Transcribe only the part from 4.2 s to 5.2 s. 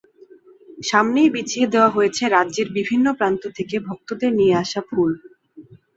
নিয়ে আসা ফুল।